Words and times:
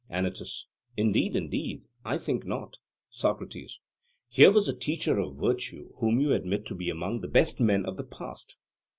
ANYTUS: 0.09 0.65
Indeed, 0.97 1.35
indeed, 1.35 1.83
I 2.03 2.17
think 2.17 2.43
not. 2.43 2.77
SOCRATES: 3.11 3.79
Here 4.29 4.51
was 4.51 4.67
a 4.67 4.75
teacher 4.75 5.19
of 5.19 5.35
virtue 5.37 5.93
whom 5.97 6.19
you 6.19 6.33
admit 6.33 6.65
to 6.65 6.75
be 6.75 6.89
among 6.89 7.21
the 7.21 7.27
best 7.27 7.59
men 7.59 7.85
of 7.85 7.97
the 7.97 8.03
past. 8.03 8.57